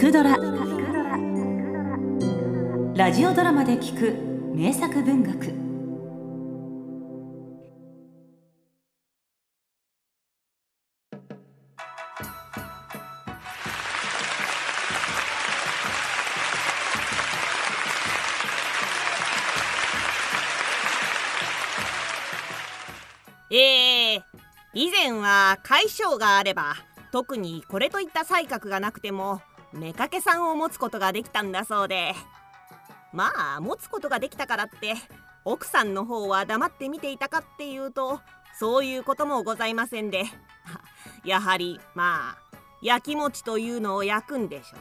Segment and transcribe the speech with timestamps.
[0.00, 0.30] くドラ」
[2.96, 4.14] ラジオドラマで聞く
[4.56, 5.52] 名作文学。
[23.52, 24.22] えー、
[24.72, 26.76] 以前は解消があれば
[27.12, 29.42] 特にこれといった才覚がなくても
[29.72, 32.14] 妾さんを持つことができたんだそうで。
[33.12, 34.94] まあ持つことができたからって
[35.44, 38.20] 奥さんの方は黙って見ていたかっていうと
[38.58, 40.24] そういうこともございませんで。
[41.24, 44.80] やはりまあ焼き餅というのを焼くんでしょう。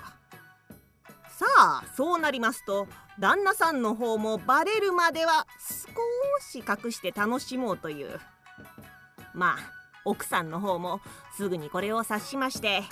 [1.31, 2.87] さあそうなりますと
[3.17, 5.87] 旦那さんの方もバレるまでは少
[6.41, 8.19] し隠して楽しもうという。
[9.33, 9.57] まあ
[10.05, 11.01] 奥さんの方も
[11.35, 12.83] すぐにこれを察しまして。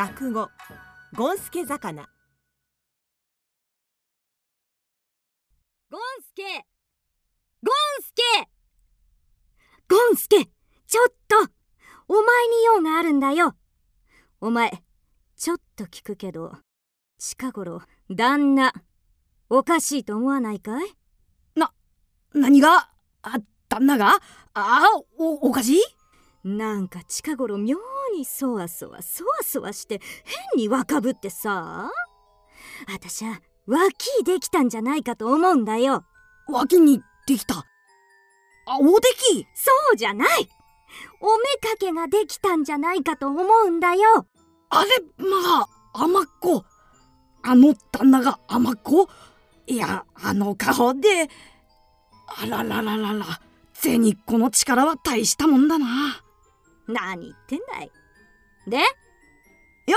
[0.00, 0.48] 落語
[1.12, 2.08] 「ゴンスケ魚」
[5.90, 6.42] ゴンスケ
[7.62, 8.22] ゴンスケ
[9.90, 10.46] ゴンスケ
[10.86, 11.36] ちょっと。
[12.08, 13.54] お前に用があるんだよ。
[14.40, 14.82] お前
[15.36, 16.56] ちょっと聞くけど
[17.18, 18.72] 近頃旦那
[19.50, 20.96] おかしいと思わないかい？
[21.56, 21.74] な
[22.32, 22.90] 何が？
[23.20, 24.14] あ旦那が？
[24.54, 24.86] あ
[25.18, 25.82] おおかしい？
[26.48, 27.76] なんか近頃妙
[28.10, 30.00] にそわそわそわそわして
[30.54, 31.90] 変に若ぶってさ。
[32.94, 36.04] あたしゃ脇できたんじゃないかと思うんだよ。
[36.48, 37.64] 脇にできた？
[38.66, 39.46] あおでき？
[39.54, 40.48] そうじゃない。
[41.20, 44.26] おめかけができたんじゃないかと思うんだよ。
[44.70, 46.64] あれまあ甘っこ。
[47.42, 49.08] あの旦那が甘っこ？
[49.66, 51.28] いやあの顔で。
[52.26, 53.40] あららららら
[53.72, 56.22] 銭っ子の力は大したもんだな。
[56.86, 57.90] 何言ってんだい
[58.66, 58.76] で？
[58.76, 59.96] いや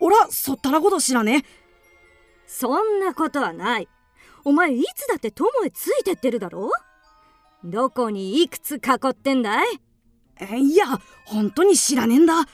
[0.00, 1.42] おらそったらこと知らね。
[1.44, 1.66] え
[2.46, 3.88] そんなことはない。
[4.44, 6.70] お前いつだって友へついてってるだろ？
[7.64, 9.66] どこにいくつ囲ってんだい？
[10.40, 10.86] えいや
[11.24, 12.44] 本当に知らねえんだ。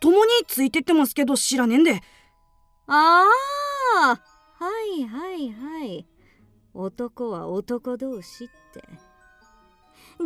[0.00, 2.00] 友についてってますけど知らねえんで。
[2.88, 3.24] あ
[3.96, 6.06] あはいはいはい。
[6.74, 8.82] 男は男同士って。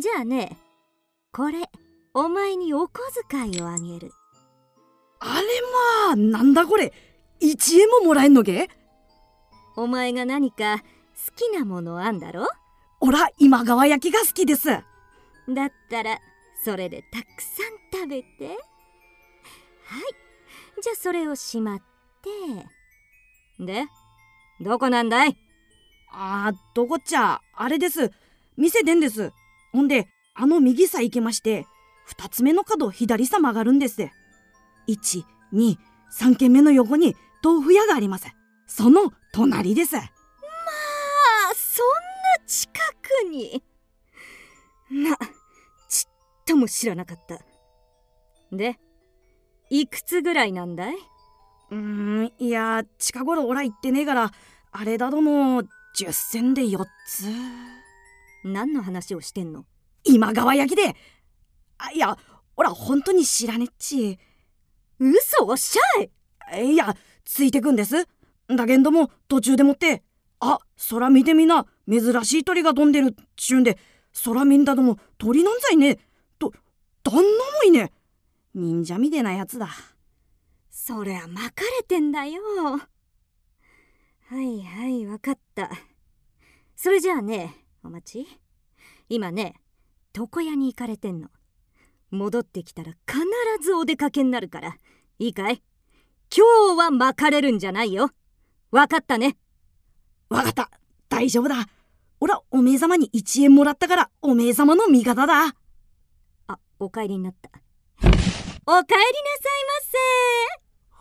[0.01, 0.59] じゃあね
[1.33, 1.71] これ
[2.15, 4.11] お前にお小遣いをあげる
[5.21, 5.47] あれ
[6.09, 6.93] まあなんだこれ。
[7.41, 8.69] 1円ももらえんのけ？
[9.77, 10.85] お前が何か好
[11.37, 12.47] きなものあんだろ？
[13.01, 14.69] おら今川焼きが好きです。
[14.69, 14.85] だっ
[15.91, 16.19] たら
[16.65, 18.49] それでたくさん食べて。
[18.49, 18.57] はい。
[20.83, 21.79] じゃあそれをしまっ
[23.59, 23.65] て。
[23.65, 23.87] で
[24.61, 25.37] どこなんだい？
[26.13, 27.41] あーどこっちゃ。
[27.55, 28.11] あれです。
[28.57, 29.33] 店でんです。
[29.73, 31.67] ほんであの右さ行けまして
[32.09, 34.09] 2つ目の角左さ曲がるんです
[34.89, 38.27] 123軒目の横に豆腐屋があります。
[38.67, 39.97] その隣です。
[39.97, 40.07] まあ
[41.55, 42.71] そんな近
[43.03, 43.63] くに。
[44.91, 45.17] な
[45.89, 46.13] ちっ
[46.45, 47.39] とも知らなかった。
[48.53, 48.79] で
[49.71, 50.95] いくつぐらいなんだい？
[51.71, 54.33] うーんいや近頃おら行ってねえから
[54.71, 55.63] あれだども
[55.99, 57.27] 10銭で4つ。
[58.45, 59.65] 何の話をしてんの？
[60.05, 60.95] 今川焼きで。
[61.79, 62.17] あいや
[62.57, 64.19] おら本当に知らねっち
[64.99, 66.73] 嘘おっしゃい。
[66.73, 68.07] いやついてくんです。
[68.49, 70.03] だけんども途中でもって。
[70.41, 70.59] あ
[70.91, 71.67] 空見てみな。
[71.89, 73.79] 珍しい鳥が飛んでるっちゅうんで。
[74.25, 75.99] 空見んだども鳥なんざいね。
[76.39, 76.53] と
[77.03, 77.27] 旦那も
[77.67, 77.93] いね。
[78.55, 79.69] 忍者みてなやつだ。
[80.71, 82.43] そりゃ巻かれてんだよ。
[84.29, 85.71] はいはいわかった。
[86.75, 87.55] それじゃあね
[87.85, 88.41] お待ち。
[89.09, 89.55] 今ね
[90.17, 91.29] 床屋に行かれてんの。
[92.11, 93.21] 戻ってきたら必
[93.63, 94.77] ずお出かけになるから。
[95.19, 95.63] いいかい？
[96.35, 98.11] 今日は巻かれるんじゃないよ。
[98.71, 99.37] わかったね。
[100.29, 100.71] わかった。
[101.09, 101.67] 大丈夫だ。
[102.21, 105.55] おらおめえ様に1円もらったからおめえ様の味方だ。
[106.49, 107.51] あお帰りになった。
[107.51, 108.23] お帰りな
[108.75, 108.85] さい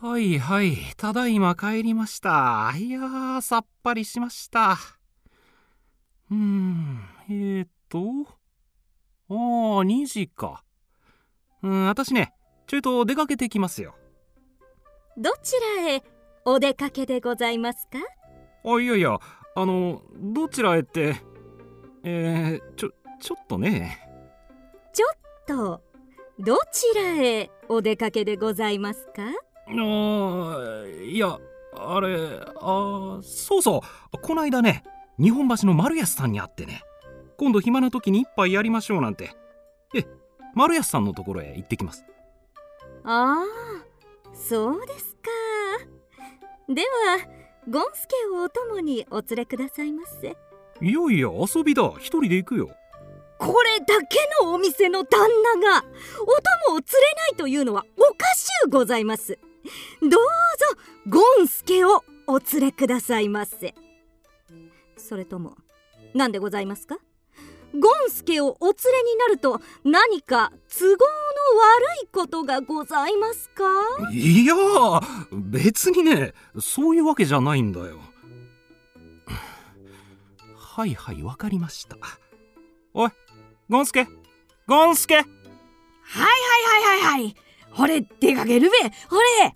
[0.00, 0.06] せ。
[0.08, 0.76] はいはい。
[0.96, 2.74] ただいま帰りました。
[2.76, 4.78] いやーさっぱりしました。
[6.30, 7.98] うーんえー、っと？
[9.28, 9.36] ああ
[9.84, 10.62] 2時か
[11.62, 12.32] うん私ね
[12.66, 13.94] ちょいと出かけてきますよ。
[15.16, 16.02] どちらへ
[16.44, 17.98] お出かけでございますか？
[18.64, 19.18] あいやいや
[19.54, 21.16] あのどちらへって
[22.02, 24.06] えー、ちょちょっとね。
[24.92, 25.10] ちょっ
[25.46, 25.82] と
[26.38, 29.22] どちらへお出かけでございますか？
[29.68, 31.38] あいや
[31.78, 33.82] あれあそうそ
[34.14, 34.84] うこないだね
[35.18, 36.82] 日本橋の丸安さんに会ってね
[37.38, 39.24] 今度暇な時に一杯やりましょうなんて。
[39.24, 39.45] え
[40.56, 42.04] 丸安さんのところへ行ってきます。
[43.04, 43.44] ああ
[44.34, 45.30] そうですか。
[46.72, 46.86] では
[47.68, 50.36] ゴンスケをお供にお連れくださいませ。
[50.80, 51.92] いやいや遊びだ。
[51.98, 52.70] 一人で行くよ。
[53.38, 55.28] これだけのお店の旦
[55.60, 55.84] 那が
[56.22, 56.24] お
[56.70, 56.82] 供を連れ
[57.22, 59.38] ないというのはおかしゅうございます。
[60.00, 60.18] どうぞ
[61.06, 63.74] ゴンスケをお連れくださいませ。
[64.96, 65.58] それとも
[66.14, 66.96] 何でございますか？
[67.74, 70.98] ゴンスケをお連れになると何か都合の悪
[72.04, 73.64] いことがございますか？
[74.12, 74.54] いや
[75.32, 77.98] 別にねそういうわけじゃないんだよ。
[80.54, 81.96] はいはいわかりました。
[82.94, 83.10] おい
[83.68, 84.06] ゴンスケ
[84.66, 85.16] ゴンスケ。
[85.16, 85.32] はいはい
[86.82, 87.36] はいはいはい。
[87.70, 88.76] ほれ出かけるべ。
[89.08, 89.54] ほれ。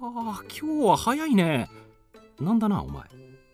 [0.00, 1.68] はあ今日は早いね。
[2.40, 3.04] なんだなお前。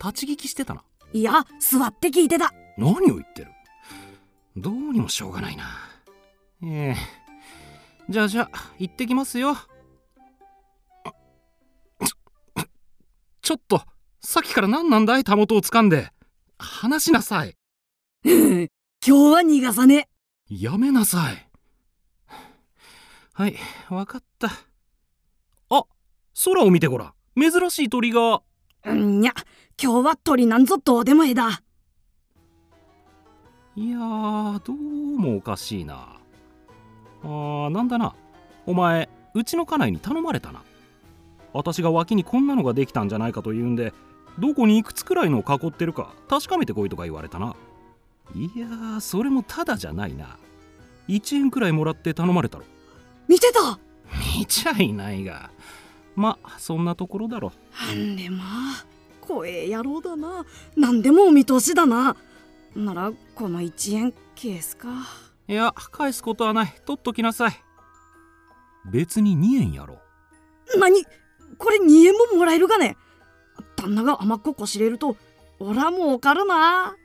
[0.03, 0.83] 立ち聞きしてたな。
[1.13, 2.53] いや座って聞いてた。
[2.79, 3.51] 何を言ってる？
[4.57, 5.65] どうにもしょうがないな。
[6.63, 6.97] ええ。
[8.09, 9.57] じゃあじゃあ行ってきますよ。
[13.41, 13.83] ちょっと
[14.21, 15.25] さっきから何なんだい？
[15.25, 16.11] たもとを掴んで。
[16.59, 17.57] 話しなさい。
[18.25, 18.69] 今
[19.05, 20.09] 日は逃がさね。
[20.49, 21.49] やめなさい。
[23.35, 23.57] はい
[23.89, 24.49] わかった。
[25.71, 25.85] あ
[26.45, 27.15] 空を見てごらん。
[27.51, 28.43] 珍しい鳥が。
[28.85, 29.33] うんや
[29.83, 31.63] 今日は鳥なんぞどうでもええだ
[33.75, 36.19] いやーどうもおかしいな。
[37.23, 38.15] あーなんだな。
[38.67, 40.63] お前うちの家内に頼まれたな。
[41.55, 43.95] 私が脇にこんなのができたんじゃないかというんで
[44.39, 47.57] どこにいくつくらいのを囲ってるか確かめてこいとか言われたな。
[48.35, 50.37] いやーそれもただじゃないな。
[51.09, 52.65] 1円くらいもらって頼まれたろ。
[53.27, 53.79] 見てた！
[54.39, 55.51] 見ちゃいないが。
[56.15, 57.53] まそんなところだろ。
[57.91, 58.85] あんでまあ
[59.23, 60.45] 怖え野郎だな。
[60.77, 62.17] 何でもお見通しだな
[62.75, 64.89] ならこの1円ケースか。
[65.49, 66.75] いや返すことはない。
[66.87, 67.53] 取っときなさい。
[68.91, 69.99] 別に2円やろ。
[70.79, 71.05] 何？
[71.59, 72.97] これ2円ももらえるがね。
[73.77, 75.17] 旦那が甘っここしれると
[75.59, 76.97] おらもうかるな。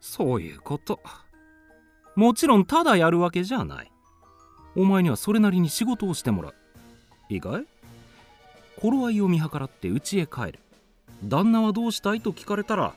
[0.00, 1.00] そういうこと。
[2.14, 3.92] もちろんただやるわけじゃない。
[4.74, 6.54] お前にはそれなりに仕事をしてもらう。
[7.28, 7.66] いいかい
[8.80, 10.60] 頃合いを見計らって家へ帰る。
[11.24, 12.94] 旦那はどうしたいと聞かれたら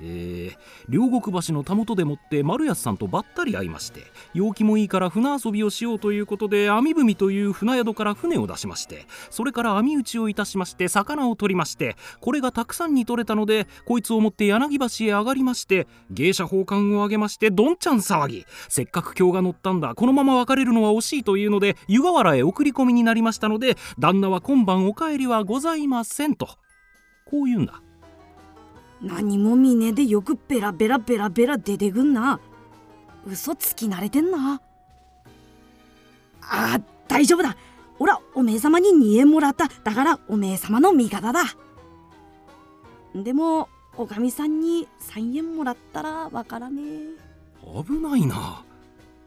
[0.00, 0.56] えー、
[0.88, 4.02] 両国橋のたもとでもって丸安さんとばったり会いまして
[4.34, 18.46] 陽気もいいから船遊びをしようということで網踏みという船宿から船を出しましてそれから網打ちをいたしまして魚を取りましてこれがたくさんに取れたのでこいつを持って柳橋へ上がりまして芸者奉還を上げましてどんちゃん騒ぎ。
[18.68, 19.94] せっかく今日が乗ったんだ。
[19.94, 26.46] このまま別れるのは惜しいというので湯河原へ送り込みになりましたので旦那は今晩お帰りはございませんと。
[27.26, 27.82] こう言うんだ。
[29.00, 32.40] 何も見ねえでよくベラベラベラベラ出てくんな。
[33.26, 34.60] 嘘つき慣れてんな。
[36.42, 37.56] あ大丈夫だ。
[37.98, 39.68] おらおめえ様に2円もらった。
[39.68, 41.42] だからおめえ様の味方だ。
[43.14, 47.84] でもおかみさんに3円もらったらわからねえ。
[47.84, 48.64] 危ないな。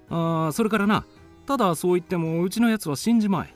[0.09, 1.05] あそれからな。
[1.45, 3.53] ただそう言ってもうちのやつは死んじまえ。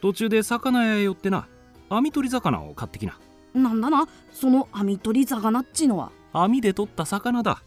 [0.00, 1.46] 途中で魚屋へ寄ってな。
[1.88, 3.18] 網取り魚を買ってきな。
[3.54, 6.12] なんだなその網取り魚っちのは。
[6.32, 7.62] 網で取った魚だ。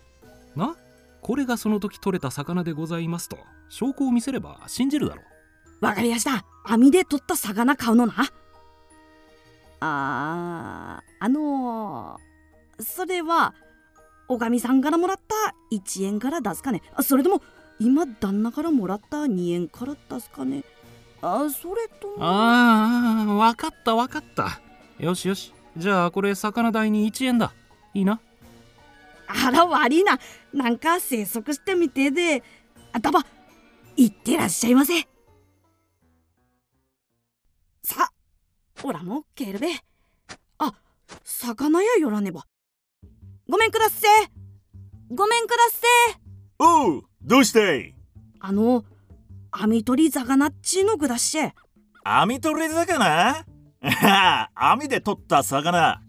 [0.56, 0.76] な
[1.22, 3.38] これがその時取れた魚でございますと
[3.70, 5.22] 証拠を見せれば信じるだろ
[5.82, 5.86] う。
[5.86, 6.46] わかりやした。
[6.64, 8.14] 網で取った魚買うのな。
[9.80, 13.54] あーあのー、それは
[14.30, 17.42] おかみさんからもらった1円から出すかねあそれとも
[17.80, 20.64] 今旦那からもらった2円から出すかね
[21.22, 22.16] あそれとも。
[22.20, 24.62] ああわかったわかった。
[25.00, 27.54] よしよしじゃあこれ魚代に1円だ。
[27.94, 28.20] いいな。
[29.28, 30.20] あら悪いな。
[30.54, 32.44] なんか生息してみてえで。
[32.92, 33.26] あたば
[33.98, 35.02] いってらっしゃいませ。
[37.84, 38.12] さ
[38.84, 39.68] おらも帰るべ。
[40.60, 40.74] あ
[41.24, 42.46] 魚屋寄らねば。
[43.50, 44.08] ごめんくだっせ。
[45.10, 46.20] ごめんくだっせ。
[46.60, 47.96] おうどうして？
[48.40, 48.86] あの
[49.52, 51.40] 網取り魚っちのくだっし。
[51.42, 51.54] ゃ
[52.04, 53.46] 網取り魚？
[54.56, 56.02] 網で取った魚。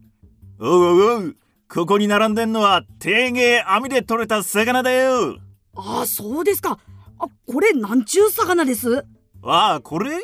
[0.60, 1.36] おうおう
[1.68, 5.38] ここに並んでんのは定芸網で取れた魚だよ。
[5.74, 6.78] あそうですか。
[7.18, 9.04] あこれなんちゅう魚です？
[9.42, 10.18] わあこれ？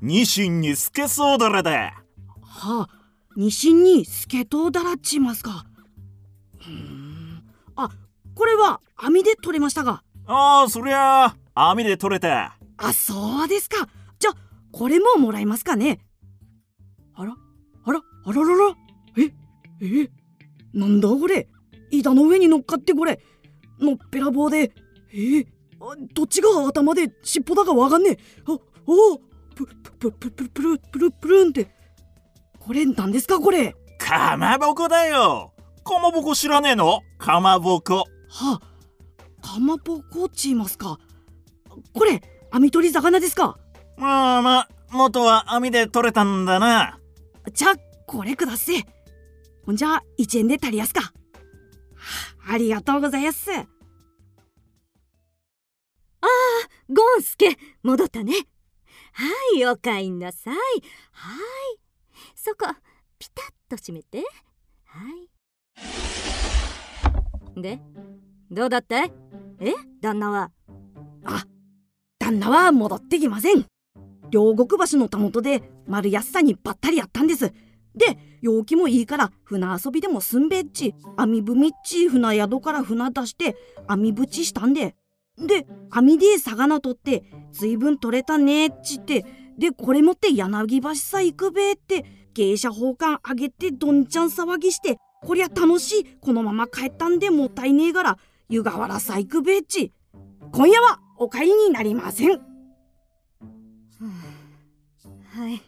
[0.00, 2.02] ニシンにスケソウダラだ。
[2.42, 2.88] はあ
[3.36, 5.66] ニシンにスケトウダラっちますか。
[6.58, 7.42] ふん。
[7.76, 7.90] あ
[8.34, 12.56] これは網で取れましたがああそりゃあ網で取れた。
[12.78, 13.86] あそうですか。
[14.18, 14.30] じゃ
[14.72, 16.00] これももらえますかね
[17.16, 17.34] あら
[17.84, 18.76] あらあららら。
[19.18, 19.32] え
[19.80, 20.10] え
[20.72, 21.48] なんだこれ？
[21.90, 23.20] 板の上に乗っかってこれ。
[23.80, 24.72] のっぺらぼうで。
[25.12, 25.40] え
[25.80, 28.18] あどっちが頭で尻尾だかわかんねえ。
[28.46, 28.52] あ
[28.86, 29.18] お
[29.54, 29.66] プ
[29.98, 31.70] ププププルプルプルンって。
[32.58, 33.74] これ何ですかこれ？
[33.98, 35.52] かまぼこだよ。
[35.84, 37.00] かまぼこ知らねえの？
[37.18, 38.04] かまぼこ。
[38.28, 40.98] はあかまぼこっちいますか。
[41.92, 42.20] これ
[42.50, 43.58] 網取り魚ですか？
[43.96, 46.98] まあまあ元は網で取れたんだな
[47.56, 47.74] じゃあ
[48.06, 48.84] これください
[49.64, 51.00] ほんじゃ1円で足りやすか。
[51.00, 51.10] は
[52.50, 53.50] あありがとうございます。
[56.88, 58.32] ゴンスケ戻ったね。
[59.12, 59.24] は
[59.58, 60.54] いおかえんなさい。
[61.10, 61.78] はい。
[62.36, 62.72] そこ
[63.18, 64.22] ピタッと閉めて。
[64.84, 65.00] は
[67.56, 67.60] い。
[67.60, 67.80] で
[68.50, 69.02] どうだった？
[69.04, 69.10] い
[69.58, 69.74] え？
[70.00, 70.52] 旦那は？
[72.20, 73.66] 旦那は戻ってきません
[74.30, 77.52] 両国橋のたもとで丸安さんにばったりやったんです。
[77.94, 80.94] で陽気もいいから船遊びでもすんべっち。
[81.16, 83.56] 網踏みっち船宿から船出して
[83.86, 84.94] 網ぶちしたんで。
[85.38, 89.24] で網で魚取って随分取れたねっちって。
[89.58, 92.04] でこれ持って柳橋さ行くべって
[92.34, 96.04] 芸者宝冠あげてどんちゃん騒ぎしてこりゃ楽しい。
[96.20, 98.18] このまま帰ったんでもったいねえから
[98.48, 99.92] 湯河原さ行くべっち。
[100.52, 102.55] 今夜はお帰りになりません。
[105.36, 105.60] はい。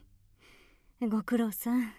[1.06, 1.92] ご苦労さん。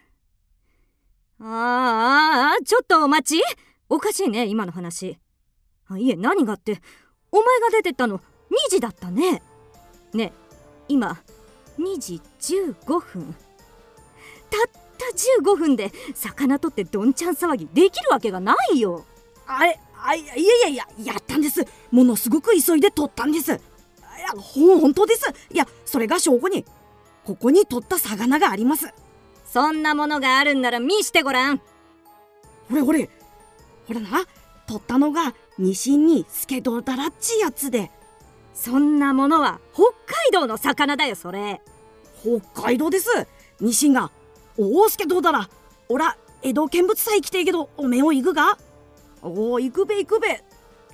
[1.39, 3.43] ああちょっとお待ち。
[3.89, 5.19] おかしいね今の話。
[5.87, 6.81] あいえ何がって。
[7.31, 8.21] お前が出てったの2
[8.71, 9.43] 時だったね。
[10.15, 10.33] ね
[10.87, 11.21] 今
[11.77, 13.35] 2時15分。
[14.49, 19.05] たった15分で魚取ってどんちゃん騒ぎできるわけがないよ。
[19.45, 21.63] あれあいやいやいややったんです。
[21.91, 23.51] ものすごく急いで取ったんです。
[23.51, 23.59] いや
[24.35, 25.31] ほ本当です。
[25.53, 26.65] いやそれが証拠に
[27.29, 28.91] ここに取った魚があります。
[29.45, 31.61] そんなものがあるんなら見してごらん。
[32.67, 33.07] ほれほれ。
[33.87, 34.25] ほらな。
[34.65, 37.91] 取ったのがニシンにスケドダラっちやつで。
[38.55, 41.61] そんなものは北海道の魚だよそれ。
[42.23, 43.07] 北海道です。
[43.59, 44.09] ニシンが
[44.57, 45.47] 「おおスケどうだら。
[45.87, 48.57] おら江戸見物祭行きてえけどおめえを行くが。
[49.21, 50.41] おお行くべ行くべ」っ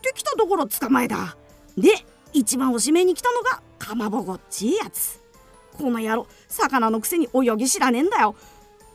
[0.02, 1.38] て来たところ捕まえた。
[1.78, 5.24] で一番おしめに来たのがかまぼこっちいやつ
[5.76, 8.36] この野郎魚のくせに泳ぎ知らねえんだよ。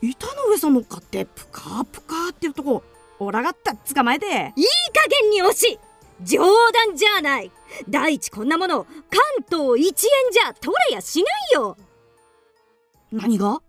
[0.01, 2.83] 板の上さ乗っかってプカプカっていうとこ
[3.19, 4.25] おらがった捕まえて。
[4.55, 5.79] いい加減に惜しい
[6.23, 7.51] 冗談じゃない。
[7.87, 8.91] 第一こんなもの関
[9.47, 9.93] 東1円
[10.31, 11.77] じゃ取れやしないよ。
[13.11, 13.61] 何が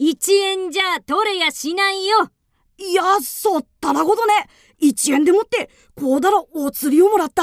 [0.00, 2.30] ？1円じゃ取れやしないよ。
[2.78, 4.48] いやそったなことね。
[4.80, 7.42] 1円でもってこうだらお釣りをもらった